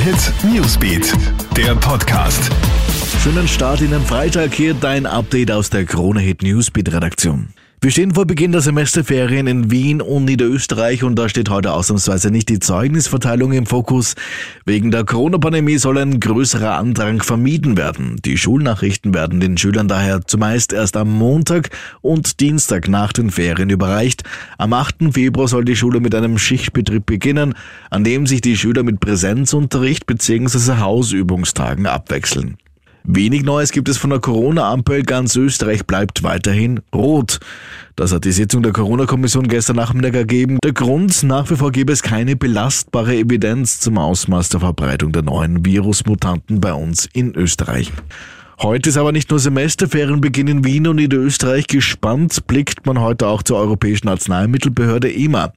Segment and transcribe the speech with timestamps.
[0.00, 1.12] Hit Newsbeat,
[1.56, 2.50] der Podcast.
[3.22, 4.52] Schönen Start in den Freitag.
[4.52, 7.48] Hier dein Update aus der Krone Hit Newsbeat Redaktion.
[7.84, 12.30] Wir stehen vor Beginn der Semesterferien in Wien und Niederösterreich und da steht heute ausnahmsweise
[12.30, 14.14] nicht die Zeugnisverteilung im Fokus.
[14.64, 18.16] Wegen der Corona-Pandemie soll ein größerer Andrang vermieden werden.
[18.24, 21.68] Die Schulnachrichten werden den Schülern daher zumeist erst am Montag
[22.00, 24.22] und Dienstag nach den Ferien überreicht.
[24.56, 25.12] Am 8.
[25.12, 27.52] Februar soll die Schule mit einem Schichtbetrieb beginnen,
[27.90, 30.78] an dem sich die Schüler mit Präsenzunterricht bzw.
[30.78, 32.56] Hausübungstagen abwechseln.
[33.06, 35.02] Wenig Neues gibt es von der Corona-Ampel.
[35.02, 37.38] Ganz Österreich bleibt weiterhin rot.
[37.96, 40.56] Das hat die Sitzung der Corona-Kommission gestern Nachmittag ergeben.
[40.64, 45.20] Der Grund, nach wie vor gäbe es keine belastbare Evidenz zum Ausmaß der Verbreitung der
[45.20, 47.92] neuen Virusmutanten bei uns in Österreich.
[48.60, 51.66] Heute ist aber nicht nur Semesterferienbeginn in Wien und in Österreich.
[51.66, 55.52] Gespannt blickt man heute auch zur Europäischen Arzneimittelbehörde EMA.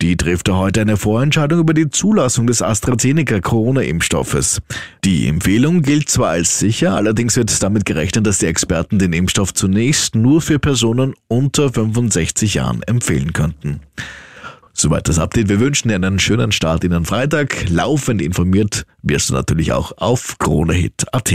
[0.00, 4.60] Die trifft heute eine Vorentscheidung über die Zulassung des AstraZeneca-Corona-Impfstoffes.
[5.04, 9.52] Die Empfehlung gilt zwar als sicher, allerdings wird damit gerechnet, dass die Experten den Impfstoff
[9.52, 13.80] zunächst nur für Personen unter 65 Jahren empfehlen könnten.
[14.72, 15.48] Soweit das Update.
[15.48, 17.68] Wir wünschen dir einen schönen Start in den Freitag.
[17.68, 21.34] Laufend informiert wirst du natürlich auch auf KroneHit.at.